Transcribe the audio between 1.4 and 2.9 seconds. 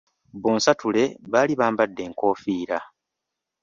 bambadde enkofiira.